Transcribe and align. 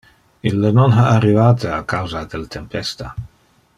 Ille 0.51 0.71
non 0.77 0.93
ha 0.99 1.03
arrivate 1.09 1.69
a 1.75 1.83
causa 1.93 2.25
del 2.33 2.47
tempesta. 2.57 3.13